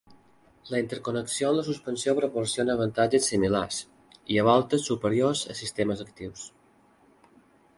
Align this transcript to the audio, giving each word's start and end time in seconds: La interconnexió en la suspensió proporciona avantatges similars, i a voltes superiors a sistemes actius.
La 0.75 0.77
interconnexió 0.83 1.49
en 1.49 1.57
la 1.59 1.65
suspensió 1.67 2.15
proporciona 2.19 2.75
avantatges 2.77 3.27
similars, 3.33 3.83
i 4.37 4.41
a 4.41 4.47
voltes 4.49 4.89
superiors 4.93 5.45
a 5.53 5.59
sistemes 5.61 6.03
actius. 6.07 6.49